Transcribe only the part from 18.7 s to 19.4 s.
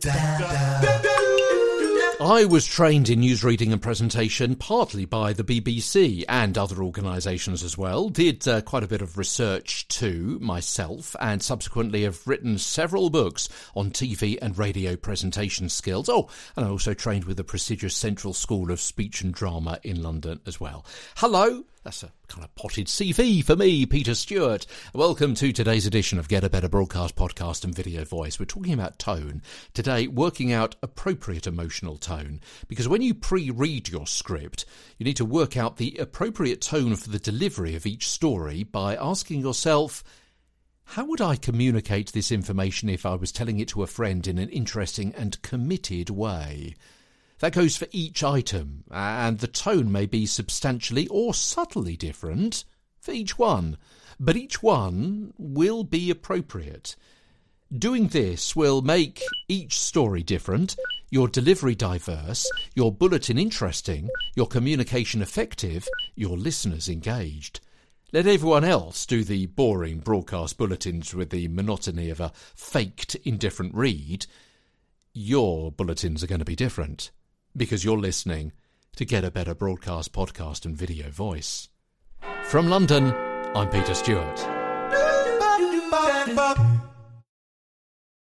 of Speech and